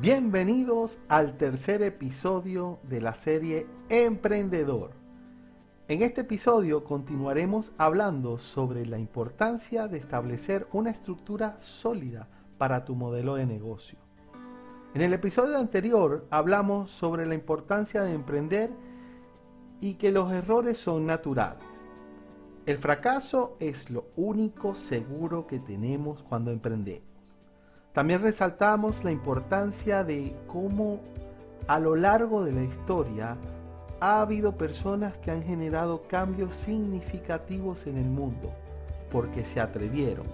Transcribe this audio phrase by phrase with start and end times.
[0.00, 4.92] Bienvenidos al tercer episodio de la serie Emprendedor.
[5.88, 12.94] En este episodio continuaremos hablando sobre la importancia de establecer una estructura sólida para tu
[12.94, 13.98] modelo de negocio.
[14.94, 18.70] En el episodio anterior hablamos sobre la importancia de emprender
[19.82, 21.86] y que los errores son naturales.
[22.64, 27.09] El fracaso es lo único seguro que tenemos cuando emprendemos.
[27.92, 31.00] También resaltamos la importancia de cómo
[31.66, 33.36] a lo largo de la historia
[34.00, 38.52] ha habido personas que han generado cambios significativos en el mundo
[39.10, 40.26] porque se atrevieron,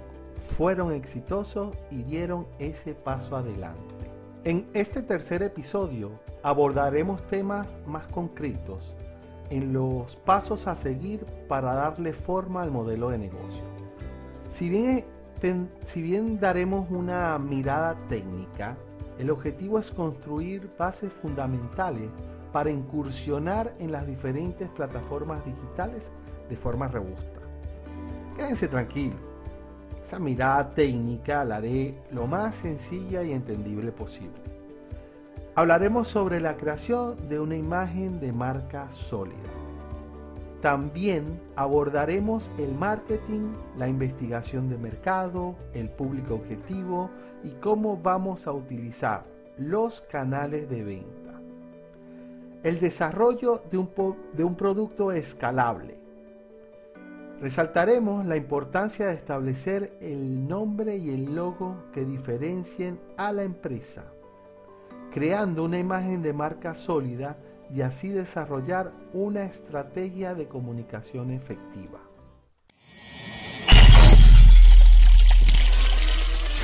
[0.57, 3.95] fueron exitosos y dieron ese paso adelante.
[4.45, 6.11] En este tercer episodio
[6.43, 8.95] abordaremos temas más concretos
[9.51, 13.65] en los pasos a seguir para darle forma al modelo de negocio.
[14.51, 15.05] Si bien
[15.87, 18.77] si bien daremos una mirada técnica,
[19.19, 22.09] el objetivo es construir bases fundamentales
[22.53, 26.11] para incursionar en las diferentes plataformas digitales
[26.49, 27.41] de forma robusta.
[28.37, 29.19] Quédense tranquilos,
[30.03, 34.41] esa mirada técnica la haré lo más sencilla y entendible posible.
[35.55, 39.66] Hablaremos sobre la creación de una imagen de marca sólida
[40.61, 47.11] también abordaremos el marketing, la investigación de mercado, el público objetivo
[47.45, 49.25] y cómo vamos a utilizar
[49.59, 51.41] los canales de venta.
[52.63, 53.91] El desarrollo de un,
[54.33, 55.99] de un producto escalable.
[57.41, 64.05] Resaltaremos la importancia de establecer el nombre y el logo que diferencien a la empresa,
[65.13, 67.37] creando una imagen de marca sólida
[67.75, 71.99] y así desarrollar una estrategia de comunicación efectiva.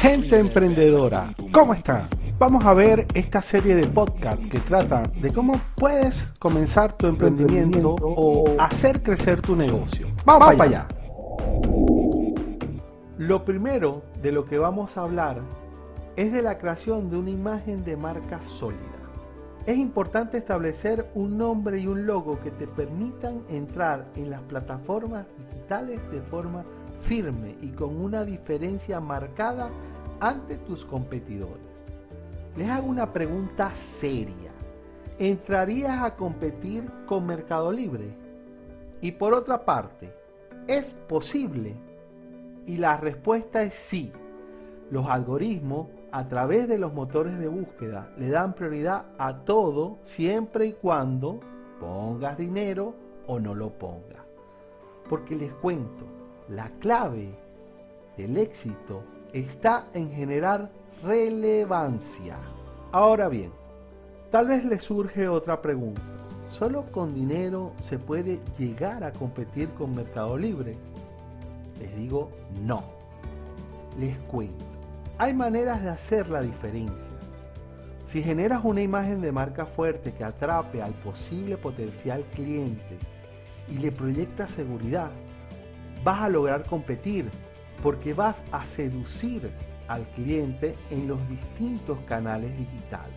[0.00, 2.08] Gente emprendedora, ¿cómo están?
[2.36, 7.94] Vamos a ver esta serie de podcast que trata de cómo puedes comenzar tu emprendimiento
[8.00, 10.08] o hacer crecer tu negocio.
[10.24, 10.88] Vamos, para allá.
[13.18, 15.40] Lo primero de lo que vamos a hablar
[16.16, 19.01] es de la creación de una imagen de marca sólida.
[19.64, 25.24] Es importante establecer un nombre y un logo que te permitan entrar en las plataformas
[25.38, 26.64] digitales de forma
[27.02, 29.70] firme y con una diferencia marcada
[30.18, 31.62] ante tus competidores.
[32.56, 34.50] Les hago una pregunta seria.
[35.20, 38.16] ¿Entrarías a competir con Mercado Libre?
[39.00, 40.12] Y por otra parte,
[40.66, 41.76] ¿es posible?
[42.66, 44.10] Y la respuesta es sí.
[44.90, 50.66] Los algoritmos a través de los motores de búsqueda le dan prioridad a todo siempre
[50.66, 51.40] y cuando
[51.80, 52.94] pongas dinero
[53.26, 54.22] o no lo pongas.
[55.08, 56.04] Porque les cuento,
[56.48, 57.34] la clave
[58.18, 59.02] del éxito
[59.32, 60.70] está en generar
[61.02, 62.36] relevancia.
[62.92, 63.50] Ahora bien,
[64.30, 66.02] tal vez les surge otra pregunta.
[66.50, 70.76] ¿Solo con dinero se puede llegar a competir con Mercado Libre?
[71.80, 72.30] Les digo
[72.60, 72.84] no.
[73.98, 74.71] Les cuento
[75.18, 77.12] hay maneras de hacer la diferencia.
[78.04, 82.98] Si generas una imagen de marca fuerte que atrape al posible potencial cliente
[83.68, 85.10] y le proyecta seguridad,
[86.04, 87.30] vas a lograr competir
[87.82, 89.50] porque vas a seducir
[89.88, 93.14] al cliente en los distintos canales digitales.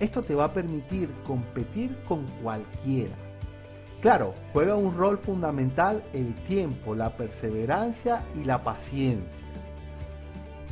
[0.00, 3.14] Esto te va a permitir competir con cualquiera.
[4.00, 9.47] Claro, juega un rol fundamental el tiempo, la perseverancia y la paciencia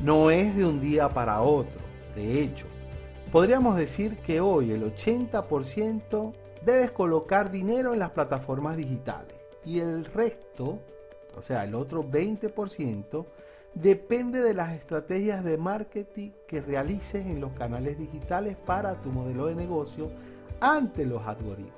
[0.03, 1.81] no es de un día para otro.
[2.15, 2.67] De hecho,
[3.33, 6.33] podríamos decir que hoy el 80%
[6.65, 10.79] debes colocar dinero en las plataformas digitales y el resto,
[11.37, 13.27] o sea, el otro 20%,
[13.75, 19.47] depende de las estrategias de marketing que realices en los canales digitales para tu modelo
[19.47, 20.11] de negocio
[20.61, 21.75] ante los algoritmos.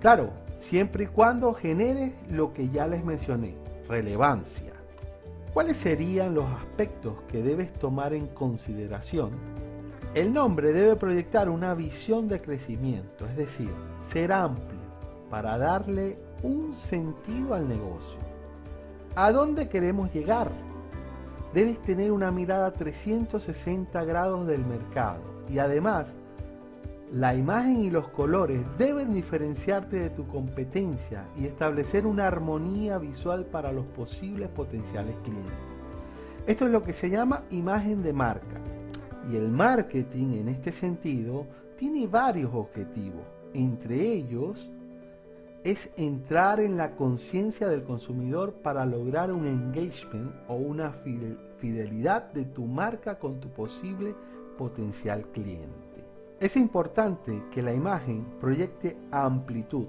[0.00, 3.54] Claro, siempre y cuando generes lo que ya les mencioné,
[3.88, 4.75] relevancia.
[5.56, 9.30] ¿Cuáles serían los aspectos que debes tomar en consideración?
[10.12, 13.70] El nombre debe proyectar una visión de crecimiento, es decir,
[14.00, 14.78] ser amplio
[15.30, 18.18] para darle un sentido al negocio.
[19.14, 20.52] ¿A dónde queremos llegar?
[21.54, 26.18] Debes tener una mirada 360 grados del mercado y además
[27.12, 33.46] la imagen y los colores deben diferenciarte de tu competencia y establecer una armonía visual
[33.46, 35.54] para los posibles potenciales clientes.
[36.46, 38.60] Esto es lo que se llama imagen de marca.
[39.30, 43.22] Y el marketing en este sentido tiene varios objetivos.
[43.54, 44.70] Entre ellos
[45.64, 50.92] es entrar en la conciencia del consumidor para lograr un engagement o una
[51.58, 54.14] fidelidad de tu marca con tu posible
[54.56, 55.85] potencial cliente.
[56.38, 59.86] Es importante que la imagen proyecte amplitud,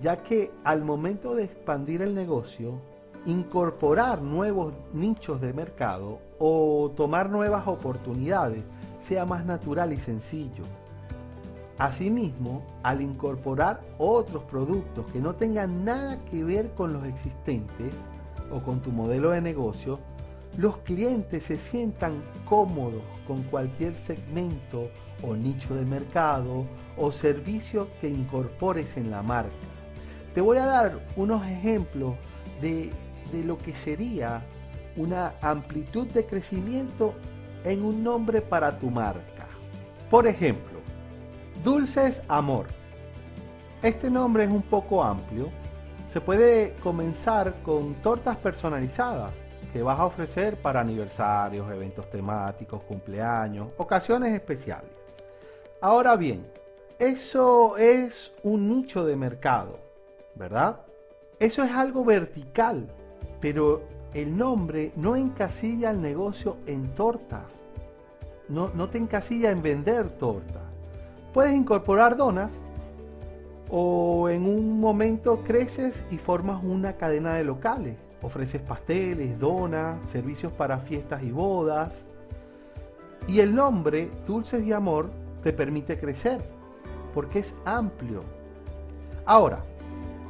[0.00, 2.80] ya que al momento de expandir el negocio,
[3.26, 8.64] incorporar nuevos nichos de mercado o tomar nuevas oportunidades
[8.98, 10.64] sea más natural y sencillo.
[11.78, 17.94] Asimismo, al incorporar otros productos que no tengan nada que ver con los existentes
[18.50, 20.00] o con tu modelo de negocio,
[20.58, 24.90] los clientes se sientan cómodos con cualquier segmento
[25.22, 26.66] o nicho de mercado
[26.96, 29.50] o servicio que incorpores en la marca.
[30.34, 32.16] Te voy a dar unos ejemplos
[32.60, 32.90] de,
[33.32, 34.42] de lo que sería
[34.96, 37.14] una amplitud de crecimiento
[37.64, 39.46] en un nombre para tu marca.
[40.10, 40.80] Por ejemplo,
[41.64, 42.66] Dulces Amor.
[43.82, 45.48] Este nombre es un poco amplio.
[46.08, 49.32] Se puede comenzar con tortas personalizadas
[49.72, 54.90] que vas a ofrecer para aniversarios, eventos temáticos, cumpleaños, ocasiones especiales.
[55.80, 56.46] Ahora bien,
[56.98, 59.78] eso es un nicho de mercado,
[60.34, 60.80] ¿verdad?
[61.38, 62.86] Eso es algo vertical,
[63.40, 63.82] pero
[64.14, 67.64] el nombre no encasilla el negocio en tortas.
[68.48, 70.62] No, no te encasilla en vender tortas.
[71.32, 72.62] Puedes incorporar donas
[73.70, 77.96] o en un momento creces y formas una cadena de locales.
[78.22, 82.08] Ofreces pasteles, donas, servicios para fiestas y bodas.
[83.26, 85.10] Y el nombre Dulces y Amor
[85.42, 86.42] te permite crecer
[87.12, 88.22] porque es amplio.
[89.24, 89.62] Ahora,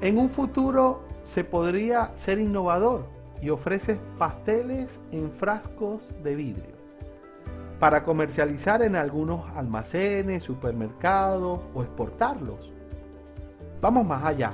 [0.00, 3.06] en un futuro se podría ser innovador
[3.40, 6.82] y ofreces pasteles en frascos de vidrio
[7.78, 12.72] para comercializar en algunos almacenes, supermercados o exportarlos.
[13.80, 14.50] Vamos más allá.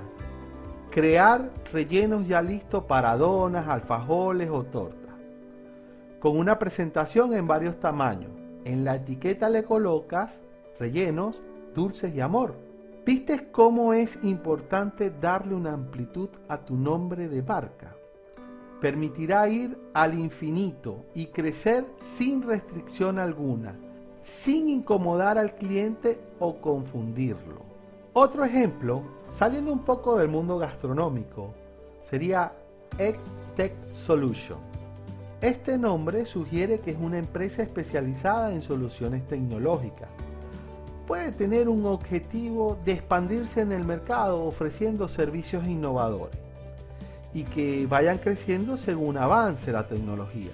[0.91, 5.15] Crear rellenos ya listos para donas, alfajoles o tortas.
[6.21, 8.31] Con una presentación en varios tamaños.
[8.65, 10.43] En la etiqueta le colocas
[10.79, 11.43] rellenos,
[11.75, 12.57] dulces y amor.
[13.07, 17.95] ¿Viste cómo es importante darle una amplitud a tu nombre de barca?
[18.81, 23.77] permitirá ir al infinito y crecer sin restricción alguna,
[24.23, 27.63] sin incomodar al cliente o confundirlo.
[28.13, 31.55] Otro ejemplo, saliendo un poco del mundo gastronómico,
[32.01, 32.53] sería
[32.99, 34.59] X-Tech Solution.
[35.41, 40.09] Este nombre sugiere que es una empresa especializada en soluciones tecnológicas.
[41.07, 46.37] Puede tener un objetivo de expandirse en el mercado ofreciendo servicios innovadores
[47.33, 50.53] y que vayan creciendo según avance la tecnología.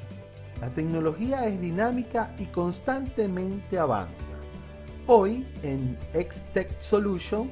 [0.60, 4.34] La tecnología es dinámica y constantemente avanza.
[5.06, 7.50] Hoy en X-Tech Solution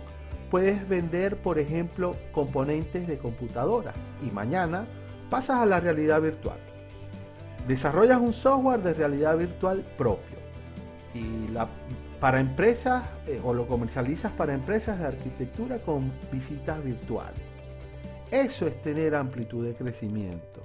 [0.52, 4.84] puedes vender, por ejemplo, componentes de computadora y mañana
[5.31, 6.58] pasas a la realidad virtual.
[7.66, 10.37] Desarrollas un software de realidad virtual propio
[11.14, 11.70] y la,
[12.20, 17.40] para empresas eh, o lo comercializas para empresas de arquitectura con visitas virtuales.
[18.31, 20.60] Eso es tener amplitud de crecimiento.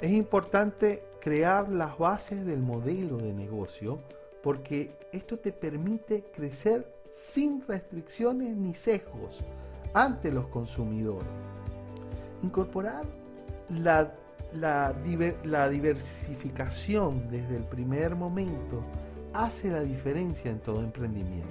[0.00, 4.00] Es importante crear las bases del modelo de negocio
[4.42, 9.44] porque esto te permite crecer sin restricciones ni sesgos
[9.94, 11.28] ante los consumidores.
[12.42, 13.04] Incorporar
[13.68, 14.12] la,
[14.54, 14.94] la,
[15.44, 18.82] la, diversificación desde el primer momento
[19.32, 21.48] hace la diferencia en todo emprendimiento.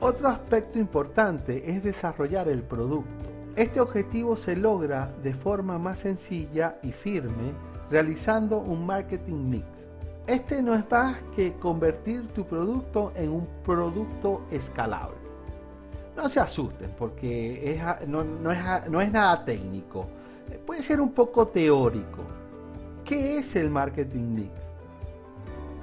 [0.00, 3.10] Otro aspecto importante es desarrollar el producto.
[3.56, 7.52] Este objetivo se logra de forma más sencilla y firme
[7.90, 9.89] realizando un marketing mix.
[10.30, 15.16] Este no es más que convertir tu producto en un producto escalable.
[16.16, 18.22] No se asusten porque no,
[18.52, 20.06] es, no es nada técnico.
[20.64, 22.22] Puede ser un poco teórico.
[23.04, 24.52] ¿Qué es el marketing mix?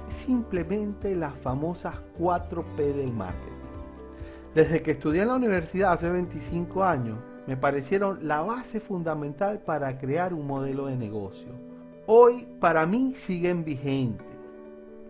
[0.06, 3.52] Simplemente las famosas 4P del marketing.
[4.54, 9.98] Desde que estudié en la universidad hace 25 años, me parecieron la base fundamental para
[9.98, 11.48] crear un modelo de negocio.
[12.06, 14.26] Hoy para mí siguen vigentes,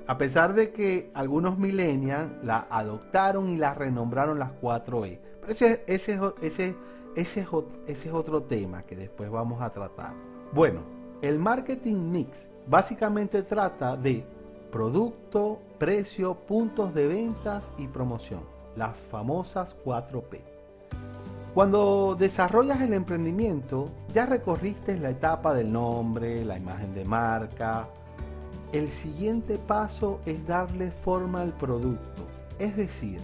[0.09, 5.19] a pesar de que algunos millennials la adoptaron y la renombraron las 4E.
[5.41, 6.75] Pero ese, ese,
[7.15, 10.15] es otro tema que después vamos a tratar.
[10.53, 10.81] Bueno,
[11.21, 14.25] el marketing mix básicamente trata de
[14.73, 18.41] producto, precio, puntos de ventas y promoción,
[18.77, 20.41] las famosas 4P.
[21.53, 27.89] Cuando desarrollas el emprendimiento, ya recorriste la etapa del nombre, la imagen de marca.
[28.73, 33.19] El siguiente paso es darle forma al producto, es decir,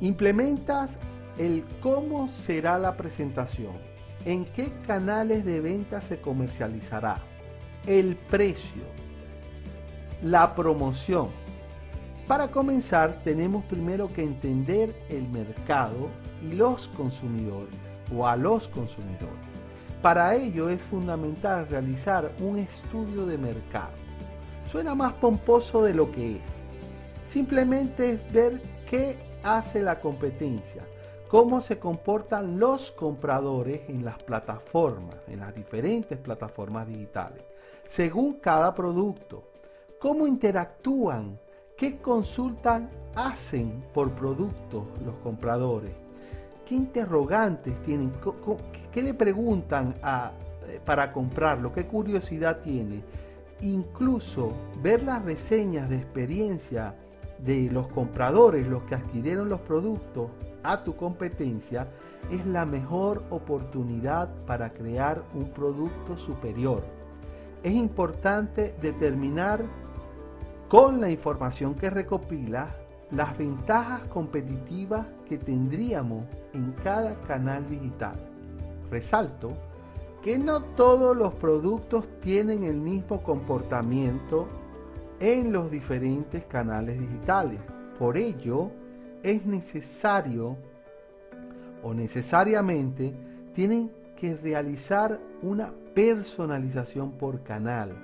[0.00, 0.98] implementas
[1.36, 3.74] el cómo será la presentación,
[4.24, 7.18] en qué canales de venta se comercializará,
[7.86, 8.82] el precio,
[10.22, 11.28] la promoción,
[12.26, 16.08] Para comenzar, tenemos primero que entender el mercado
[16.40, 17.74] y los consumidores
[18.16, 19.44] o a los consumidores.
[20.00, 24.03] Para ello es fundamental realizar un estudio de mercado.
[24.66, 26.42] Suena más pomposo de lo que es.
[27.24, 30.82] Simplemente es ver qué hace la competencia,
[31.28, 37.42] cómo se comportan los compradores en las plataformas, en las diferentes plataformas digitales,
[37.84, 39.44] según cada producto,
[39.98, 41.38] cómo interactúan
[41.76, 45.92] ¿Qué consultan hacen por producto los compradores?
[46.64, 48.12] ¿Qué interrogantes tienen?
[48.92, 49.96] ¿Qué le preguntan
[50.68, 51.72] eh, para comprarlo?
[51.72, 53.02] ¿Qué curiosidad tiene?
[53.60, 56.94] Incluso ver las reseñas de experiencia
[57.38, 60.30] de los compradores, los que adquirieron los productos
[60.62, 61.88] a tu competencia,
[62.30, 66.82] es la mejor oportunidad para crear un producto superior.
[67.62, 69.64] Es importante determinar
[70.68, 72.74] con la información que recopila
[73.10, 78.16] las ventajas competitivas que tendríamos en cada canal digital.
[78.90, 79.52] Resalto
[80.24, 84.48] que no todos los productos tienen el mismo comportamiento
[85.20, 87.60] en los diferentes canales digitales.
[87.98, 88.70] Por ello,
[89.22, 90.56] es necesario
[91.84, 93.14] o necesariamente
[93.52, 97.94] tienen que realizar una personalización por canal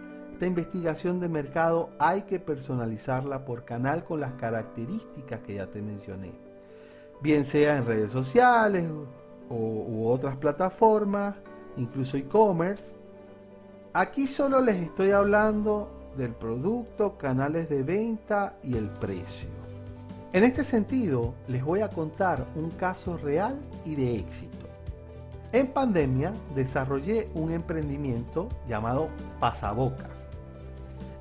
[0.41, 5.83] esta investigación de mercado hay que personalizarla por canal con las características que ya te
[5.83, 6.33] mencioné.
[7.21, 8.87] Bien sea en redes sociales
[9.51, 11.37] o, u otras plataformas,
[11.77, 12.95] incluso e-commerce.
[13.93, 19.49] Aquí solo les estoy hablando del producto, canales de venta y el precio.
[20.33, 24.67] En este sentido, les voy a contar un caso real y de éxito.
[25.53, 29.09] En pandemia desarrollé un emprendimiento llamado
[29.41, 30.31] Pasabocas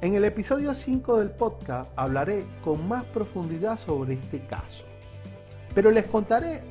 [0.01, 4.86] en el episodio 5 del podcast hablaré con más profundidad sobre este caso.
[5.75, 6.62] Pero les contaré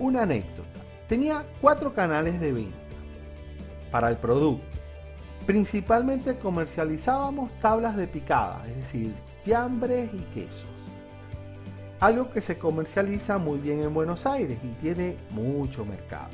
[0.00, 0.80] una anécdota.
[1.06, 2.87] Tenía cuatro canales de venta
[3.90, 4.64] para el producto.
[5.46, 9.14] Principalmente comercializábamos tablas de picada, es decir,
[9.44, 10.66] fiambres y quesos.
[12.00, 16.28] Algo que se comercializa muy bien en Buenos Aires y tiene mucho mercado.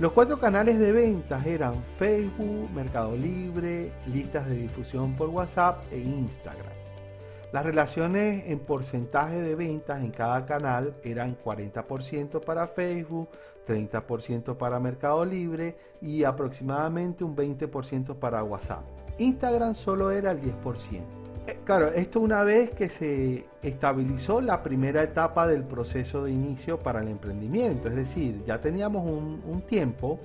[0.00, 5.98] Los cuatro canales de ventas eran Facebook, Mercado Libre, listas de difusión por WhatsApp e
[5.98, 6.72] Instagram.
[7.54, 13.28] Las relaciones en porcentaje de ventas en cada canal eran 40% para Facebook,
[13.68, 18.82] 30% para Mercado Libre y aproximadamente un 20% para WhatsApp.
[19.18, 20.50] Instagram solo era el 10%.
[21.46, 26.80] Eh, claro, esto una vez que se estabilizó la primera etapa del proceso de inicio
[26.80, 30.18] para el emprendimiento, es decir, ya teníamos un, tiempo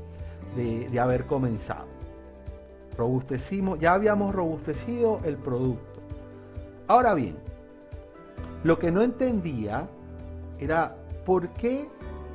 [0.55, 1.85] de, de, haber comenzado.
[2.97, 5.88] Robustecimos, ya habíamos robustecido el producto.
[6.89, 7.35] Ahora bien,
[8.63, 9.87] lo que no entendía
[10.57, 11.87] era por qué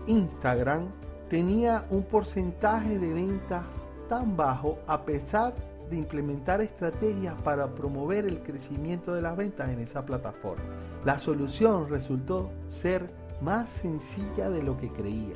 [0.07, 0.87] Instagram
[1.29, 3.65] tenía un porcentaje de ventas
[4.09, 5.57] tan bajo a pesar
[5.91, 10.63] de implementar estrategias para promover el crecimiento de las ventas en esa plataforma.
[11.05, 15.35] La solución resultó ser más sencilla de lo que creía.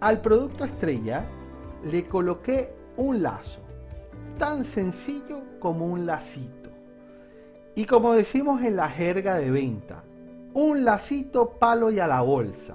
[0.00, 1.24] Al producto estrella
[1.90, 3.60] le coloqué un lazo,
[4.38, 6.67] tan sencillo como un lacito.
[7.78, 10.02] Y como decimos en la jerga de venta,
[10.52, 12.74] un lacito palo y a la bolsa.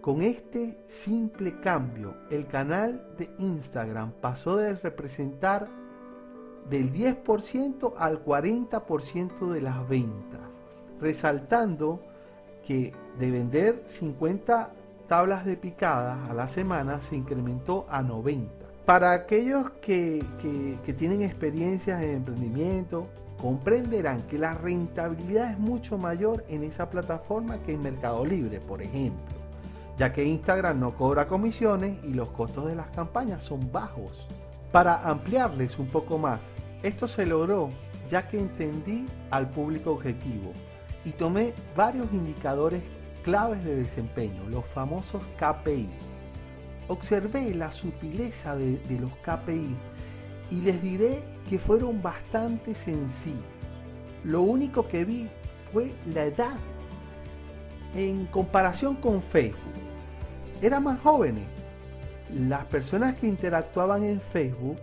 [0.00, 5.68] Con este simple cambio, el canal de Instagram pasó de representar
[6.70, 10.40] del 10% al 40% de las ventas,
[11.02, 12.00] resaltando
[12.66, 14.70] que de vender 50
[15.06, 18.54] tablas de picadas a la semana se incrementó a 90.
[18.86, 20.24] Para aquellos que,
[20.86, 23.06] que tienen experiencias en emprendimiento,
[23.40, 28.82] comprenderán que la rentabilidad es mucho mayor en esa plataforma que en Mercado Libre, por
[28.82, 29.38] ejemplo
[29.98, 34.28] ya que Instagram no cobra comisiones y los costos de las campañas son bajos.
[34.70, 36.40] Para ampliarles un poco más,
[36.84, 37.70] esto se logró
[38.08, 40.52] ya que entendí al público objetivo
[41.04, 42.82] y tomé varios indicadores
[43.24, 45.90] claves de desempeño, los famosos KPI.
[46.86, 49.76] Observé la sutileza de, los KPI
[50.50, 53.42] y les diré que fueron bastante sencillos.
[54.24, 55.28] Lo único que vi
[55.72, 56.56] fue la edad
[57.94, 59.88] en comparación con Facebook
[60.60, 61.44] eran más jóvenes.
[62.34, 64.76] Las personas que interactuaban en Facebook,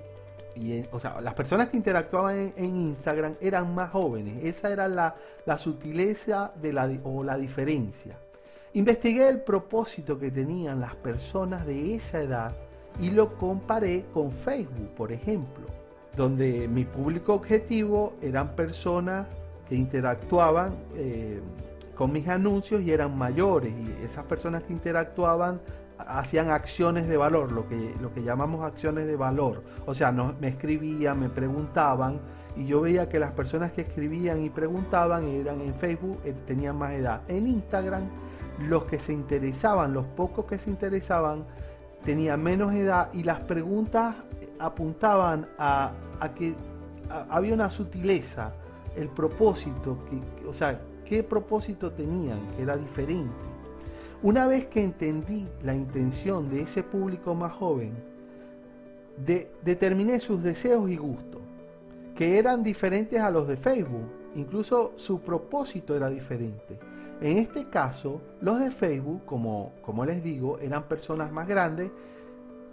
[0.56, 4.44] y o sea, las personas que interactuaban en, Instagram eran más jóvenes.
[4.44, 5.16] Esa era la,
[5.58, 8.18] sutileza de la, o la diferencia.
[8.74, 12.56] Investigué el propósito que tenían las personas de esa edad
[13.00, 15.66] y lo comparé con Facebook, por ejemplo,
[16.16, 19.28] donde mi público objetivo eran personas
[19.68, 21.40] que interactuaban eh,
[21.96, 25.60] con mis anuncios y eran mayores y esas personas que interactuaban
[25.98, 29.64] hacían acciones de valor, lo que, lo que llamamos acciones de valor.
[29.86, 32.20] O sea, me escribían, me preguntaban
[32.56, 36.78] y yo veía que las personas que escribían y preguntaban eran en Facebook, eh, tenían
[36.78, 37.22] más edad.
[37.28, 38.04] En Instagram,
[38.60, 41.46] los que se interesaban, los pocos que se interesaban,
[42.06, 44.16] tenían menos edad y las preguntas
[44.60, 45.92] apuntaban a,
[46.38, 46.54] que
[47.30, 48.54] había una sutileza,
[48.96, 53.34] el propósito, que, o sea, qué propósito tenían, que era diferente.
[54.24, 57.92] Una vez que entendí la intención de ese público más joven,
[59.64, 61.42] determiné sus deseos y gustos,
[62.16, 64.10] que eran diferentes a los de Facebook.
[64.36, 66.80] Incluso su propósito era diferente.
[67.22, 71.92] En este caso, los de Facebook, como, les digo, eran personas más grandes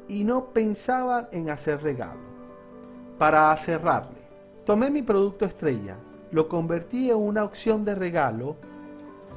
[0.09, 2.21] y no pensaban en hacer regalo.
[3.19, 4.19] Para cerrarle,
[4.65, 5.97] tomé mi producto estrella,
[6.33, 8.57] lo convertí en una opción de regalo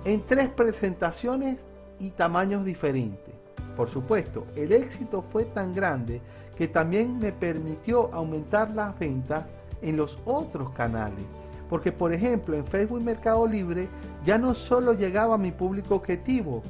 [0.06, 1.60] en tres presentaciones
[2.00, 3.34] y tamaños diferentes.
[3.76, 6.22] Por supuesto, el éxito fue tan grande
[6.58, 9.46] que también me permitió aumentar las ventas
[9.82, 11.26] en los otros canales.
[11.70, 13.88] Porque por ejemplo en Facebook Mercado Libre
[14.24, 16.62] ya no solo llegaba a mi público objetivo,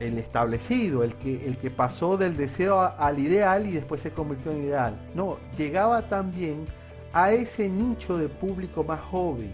[0.00, 4.52] el establecido, el que, el que pasó del deseo al ideal y después se convirtió
[4.52, 4.94] en ideal.
[5.14, 6.66] No, llegaba también
[7.12, 9.52] a ese nicho de público más joven.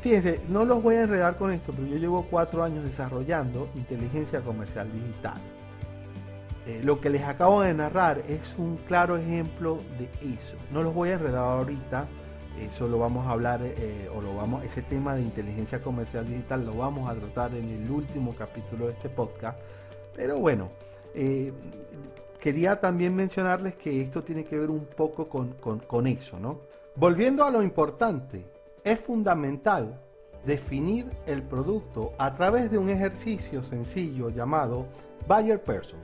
[0.00, 4.40] Fíjense, no los voy a enredar con esto, pero yo llevo cuatro años desarrollando inteligencia
[4.40, 5.38] comercial digital.
[6.66, 10.56] Eh, lo que les acabo de narrar es un claro ejemplo de eso.
[10.70, 12.06] No los voy a enredar ahorita,
[12.62, 16.64] eso lo vamos a hablar, eh, o lo vamos, ese tema de inteligencia comercial digital
[16.64, 19.58] lo vamos a tratar en el último capítulo de este podcast.
[20.14, 20.68] Pero bueno,
[21.14, 21.52] eh,
[22.40, 26.60] quería también mencionarles que esto tiene que ver un poco con, con eso, ¿no?
[26.96, 28.44] Volviendo a lo importante,
[28.84, 30.00] es fundamental
[30.44, 34.86] definir el producto a través de un ejercicio sencillo llamado
[35.26, 36.00] Buyer Person.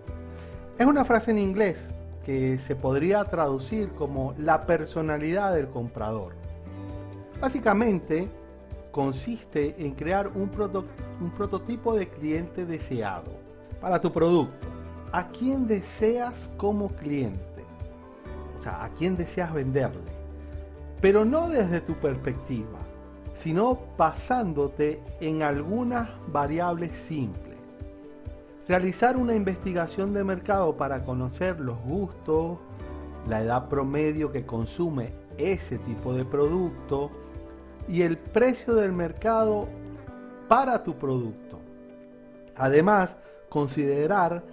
[0.79, 1.88] Es una frase en inglés
[2.25, 6.35] que se podría traducir como la personalidad del comprador.
[7.40, 8.29] Básicamente,
[8.94, 10.49] consiste en crear un,
[11.37, 13.33] prototipo de cliente deseado
[13.81, 14.68] para tu producto.
[15.11, 17.64] ¿A quién deseas como cliente?
[18.57, 20.12] O sea, ¿a quién deseas venderle?
[21.01, 22.79] Pero no desde tu perspectiva,
[23.35, 27.59] sino basándote en algunas variables simples.
[28.68, 32.59] Realizar una investigación de mercado para conocer los gustos,
[33.29, 37.11] la edad promedio que consume ese tipo de producto,
[37.88, 39.68] y el precio del mercado
[40.49, 41.61] para tu producto.
[42.57, 43.16] Además,
[43.49, 44.44] considerar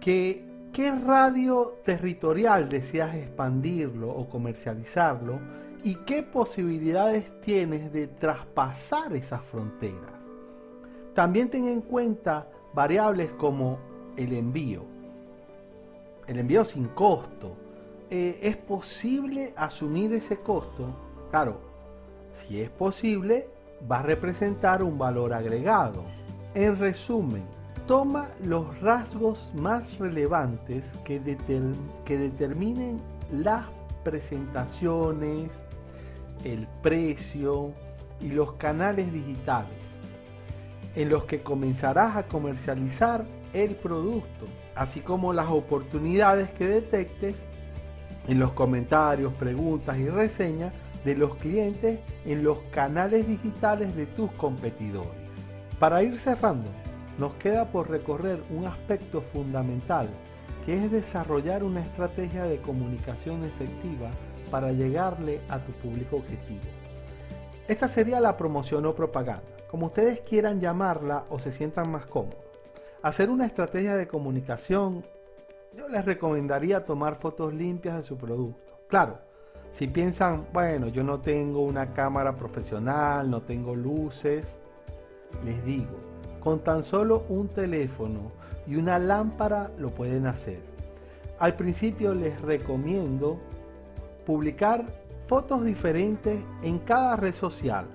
[0.00, 5.40] que qué radio territorial deseas expandirlo o comercializarlo
[5.82, 10.12] y qué posibilidades tienes de traspasar esas fronteras.
[11.14, 13.78] También ten en cuenta variables como
[14.16, 14.84] el envío.
[16.26, 17.56] El envío sin costo.
[18.10, 20.86] Eh, ¿Es posible asumir ese costo?
[21.30, 21.69] Claro,
[22.34, 23.48] si es posible,
[23.90, 26.04] va a representar un valor agregado.
[26.54, 27.42] En resumen,
[27.86, 31.20] toma los rasgos más relevantes que,
[32.04, 33.66] que determinen las
[34.04, 35.50] presentaciones,
[36.44, 37.72] el precio
[38.20, 39.80] y los canales digitales
[40.94, 47.42] en los que comenzarás a comercializar el producto, así como las oportunidades que detectes
[48.28, 50.72] en los comentarios, preguntas y reseñas
[51.04, 55.10] de los clientes en los canales digitales de tus competidores.
[55.78, 56.68] Para ir cerrando,
[57.18, 60.08] nos queda por recorrer un aspecto fundamental
[60.64, 64.10] que es desarrollar una estrategia de comunicación efectiva
[64.50, 66.60] para llegarle a tu público objetivo.
[67.68, 72.40] Esta sería la promoción o propaganda, como ustedes quieran llamarla o se sientan más cómodos.
[73.02, 75.04] Hacer una estrategia de comunicación,
[75.74, 78.80] yo les recomendaría tomar fotos limpias de su producto.
[78.88, 79.20] Claro,
[79.70, 84.58] si piensan, bueno, yo no tengo una cámara profesional, no tengo luces,
[85.44, 85.96] les digo,
[86.40, 88.32] con tan solo un teléfono
[88.66, 90.60] y una lámpara lo pueden hacer.
[91.38, 93.38] Al principio les recomiendo
[94.26, 94.84] publicar
[95.28, 97.86] fotos diferentes en cada red social.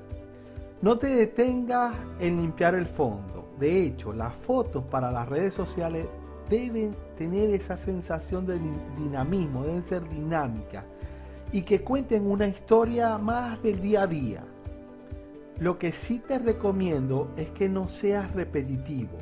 [0.82, 3.50] No te detengas en limpiar el fondo.
[3.60, 6.08] De hecho, las fotos para las redes sociales
[6.50, 8.60] deben tener esa sensación de
[8.98, 10.84] dinamismo, deben ser dinámicas
[11.51, 14.43] y que cuenten una historia más del día a día.
[15.60, 19.17] Lo que sí te recomiendo es que no seas repetitivo.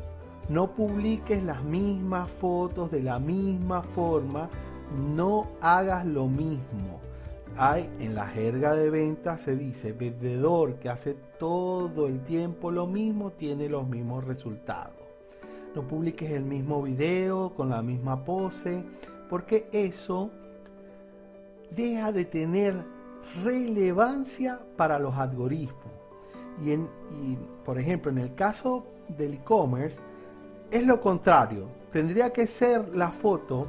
[0.49, 4.49] No publiques las mismas fotos de la misma forma.
[5.15, 6.99] No hagas lo mismo.
[7.55, 12.87] hay en la jerga de venta se dice vendedor que hace todo el tiempo lo
[12.87, 15.03] mismo tiene los mismos resultados.
[15.75, 18.83] No publiques el mismo video con la misma pose
[19.29, 20.31] porque eso
[21.75, 22.75] deja de tener
[23.43, 25.91] relevancia para los algoritmos.
[26.63, 26.87] Y, en,
[27.21, 30.01] y por ejemplo, en el caso del e-commerce,
[30.71, 31.67] es lo contrario.
[31.89, 33.67] Tendría que ser la foto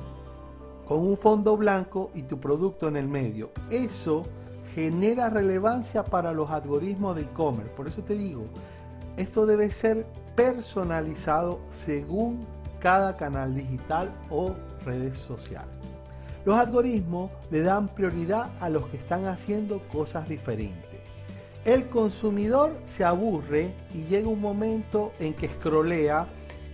[0.86, 3.50] con un fondo blanco y tu producto en el medio.
[3.70, 4.24] Eso
[4.74, 7.72] genera relevancia para los algoritmos de e-commerce.
[7.74, 8.44] Por eso te digo,
[9.16, 12.46] esto debe ser personalizado según
[12.80, 14.52] cada canal digital o
[14.84, 15.84] redes sociales.
[16.44, 21.00] Los algoritmos le dan prioridad a los que están haciendo cosas diferentes.
[21.64, 26.26] El consumidor se aburre y llega un momento en que scrollea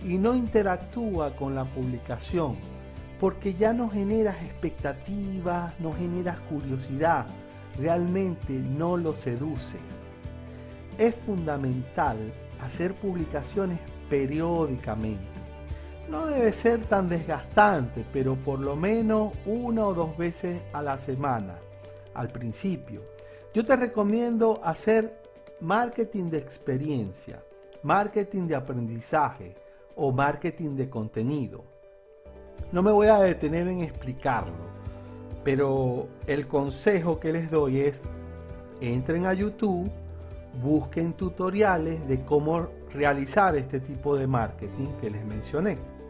[0.03, 2.57] y no interactúa con la publicación
[3.21, 7.27] porque ya no generas expectativas, no generas curiosidad,
[7.77, 9.79] realmente no lo seduces.
[10.97, 12.17] Es fundamental
[12.61, 13.77] hacer publicaciones
[14.09, 15.40] periódicamente.
[16.11, 20.97] No debe ser tan desgastante, pero por lo menos una o dos veces a la
[20.97, 21.55] semana,
[22.13, 23.01] al principio.
[23.53, 25.21] Yo te recomiendo hacer
[25.61, 27.41] marketing de experiencia,
[27.83, 29.55] marketing de aprendizaje
[29.95, 31.63] o marketing de contenido.
[32.73, 34.65] No me voy a detener en explicarlo,
[35.45, 38.01] pero el consejo que les doy es,
[38.81, 39.89] entren a YouTube,
[40.61, 46.00] busquen tutoriales de cómo realizar este tipo de marketing que les mencioné.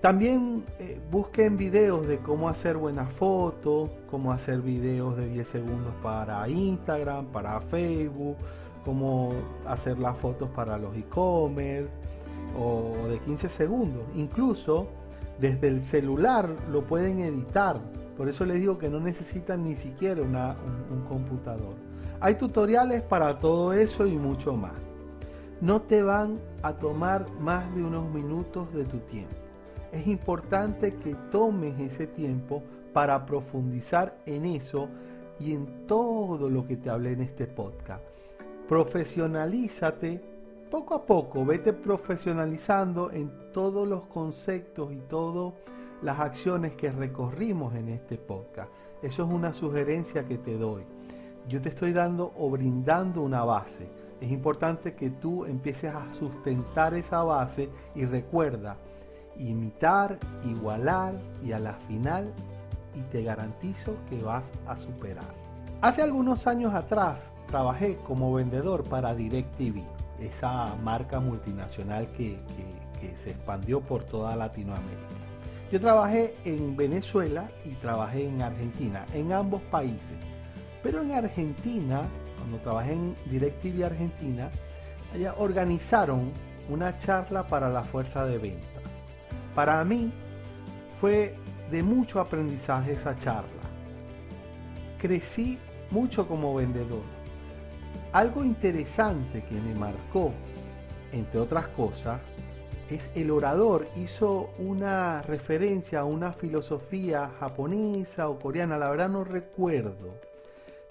[0.00, 5.92] También eh, busquen videos de cómo hacer buenas fotos, cómo hacer videos de 10 segundos
[6.02, 8.36] para Instagram, para Facebook,
[8.82, 9.34] cómo
[9.66, 11.90] hacer las fotos para los e-commerce
[12.58, 14.02] o de 15 segundos.
[14.14, 14.88] Incluso
[15.38, 17.78] desde el celular lo pueden editar.
[18.16, 21.74] Por eso les digo que no necesitan ni siquiera un, un computador.
[22.20, 24.72] Hay tutoriales para todo eso y mucho más.
[25.60, 29.49] No te van a tomar más de unos minutos de tu tiempo.
[29.92, 34.88] Es importante que tomes ese tiempo para profundizar en eso
[35.38, 38.04] y en todo lo que te hablé en este podcast.
[38.68, 40.30] Profesionalízate
[40.70, 45.52] poco a poco vete profesionalizando en todos los conceptos y todas
[46.00, 48.70] las acciones que recorrimos en este podcast.
[49.02, 50.84] Eso es una sugerencia que te doy.
[51.48, 53.88] Yo te estoy dando o brindando una base.
[54.20, 58.76] Es importante que tú empieces a sustentar esa base y recuerda,
[59.36, 62.32] imitar, igualar y a la final
[62.94, 65.34] y te garantizo que vas a superar.
[65.80, 69.82] Hace algunos años atrás trabajé como vendedor para DirecTV
[70.20, 72.38] esa marca multinacional que,
[73.16, 75.00] se expandió por toda Latinoamérica.
[75.72, 80.18] Yo trabajé en Venezuela y trabajé en Argentina, en ambos países.
[80.82, 82.02] Pero en Argentina,
[82.36, 84.50] cuando trabajé en DirecTV Argentina,
[85.14, 86.30] allá organizaron
[86.68, 88.69] una charla para la fuerza de ventas.
[89.54, 90.12] Para mí
[91.00, 91.34] fue
[91.70, 93.48] de mucho aprendizaje esa charla.
[94.98, 95.58] Crecí
[95.90, 97.20] mucho como vendedor
[98.12, 100.32] algo interesante que me marcó,
[101.12, 102.20] entre otras cosas,
[102.88, 109.22] es el orador hizo una referencia a una filosofía japonesa o coreana, la verdad no
[109.22, 110.14] recuerdo,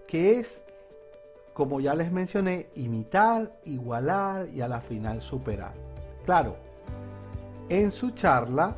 [0.07, 0.61] que es,
[1.53, 5.73] como ya les mencioné, imitar, igualar y a la final superar.
[6.23, 6.55] Claro,
[7.69, 8.75] en su charla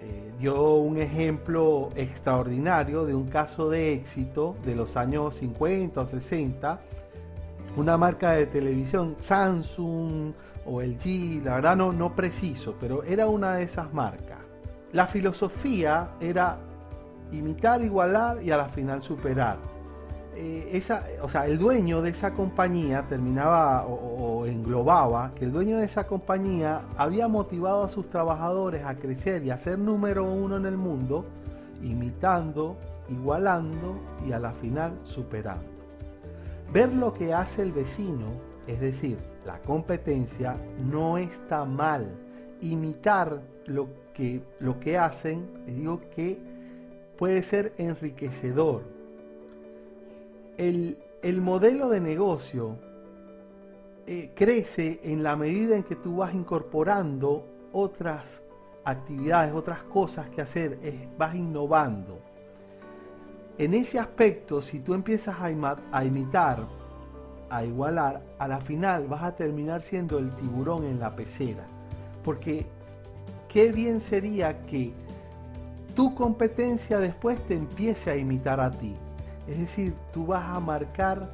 [0.00, 6.06] eh, dio un ejemplo extraordinario de un caso de éxito de los años 50 o
[6.06, 6.80] 60
[7.78, 10.32] una marca de televisión, Samsung
[10.66, 14.38] o LG, la verdad no, no preciso, pero era una de esas marcas.
[14.92, 16.58] La filosofía era
[17.30, 19.58] imitar, igualar y a la final superar.
[20.40, 25.78] Eh, esa, o sea, el dueño de esa compañía terminaba o, englobaba que el dueño
[25.78, 30.56] de esa compañía había motivado a sus trabajadores a crecer y a ser número uno
[30.56, 31.24] en el mundo,
[31.82, 32.76] imitando,
[33.08, 35.66] igualando y a la final superando.
[36.72, 38.26] Ver lo que hace el vecino,
[38.68, 42.14] es decir, la competencia, no está mal.
[42.60, 46.38] Imitar lo que, lo que hacen, les digo que
[47.18, 48.97] puede ser enriquecedor.
[50.58, 50.98] El,
[51.40, 52.76] modelo de negocio
[54.06, 58.42] eh, crece en la medida en que tú vas incorporando otras
[58.84, 60.78] actividades, otras cosas que hacer,
[61.16, 62.20] vas innovando
[63.58, 65.50] en ese aspecto, si tú empiezas a,
[66.04, 66.64] imitar,
[67.50, 71.66] a igualar, a la final vas a terminar siendo el tiburón en la pecera.
[72.22, 72.66] Porque
[73.48, 74.92] qué bien sería que
[75.96, 78.94] tu competencia después te empiece a imitar a ti.
[79.48, 81.30] Es decir, tú vas a marcar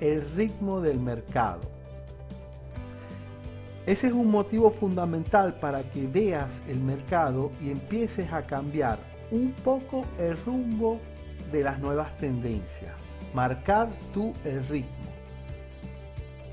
[0.00, 1.60] el ritmo del mercado.
[3.86, 8.98] Ese es un motivo fundamental para que veas el mercado y empieces a cambiar
[9.30, 11.00] un poco el rumbo
[11.50, 12.92] de las nuevas tendencias.
[13.34, 14.90] Marcar tú el ritmo.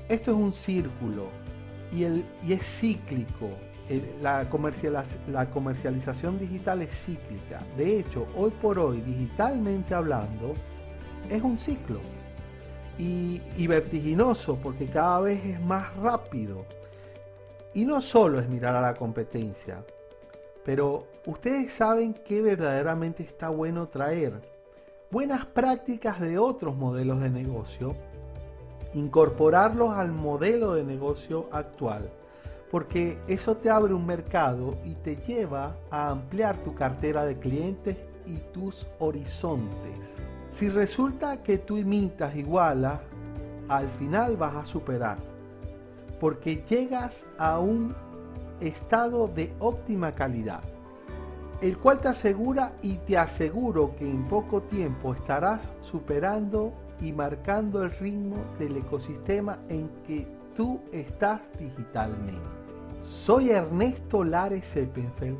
[0.08, 1.28] Esto es un círculo
[1.92, 2.04] y,
[2.52, 3.50] es cíclico.
[4.22, 4.48] la
[5.50, 7.60] comercialización digital es cíclica.
[7.76, 10.54] De hecho, hoy por hoy, digitalmente hablando,
[11.30, 12.00] es un ciclo.
[12.98, 16.64] Y, vertiginoso porque cada vez es más rápido.
[17.74, 19.84] Y no solo es mirar a la competencia,
[20.64, 24.40] pero ustedes saben que verdaderamente está bueno traer
[25.10, 27.94] buenas prácticas de otros modelos de negocio,
[28.94, 32.10] incorporarlos al modelo de negocio actual,
[32.70, 37.96] porque eso te abre un mercado y te lleva a ampliar tu cartera de clientes
[38.28, 40.20] y tus horizontes.
[40.50, 43.00] Si resulta que tú imitas igualas,
[43.68, 45.18] al final vas a superar,
[46.20, 47.94] porque llegas a un
[48.60, 50.62] estado de óptima calidad
[51.60, 57.82] el cual te asegura y te aseguro que en poco tiempo estarás superando y marcando
[57.82, 62.40] el ritmo del ecosistema en que tú estás digitalmente.
[63.02, 65.38] Soy Ernesto Lares Seppenfeld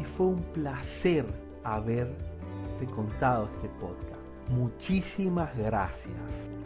[0.00, 1.26] y fue un placer
[1.64, 4.20] haberte contado este podcast.
[4.48, 6.52] Muchísimas gracias.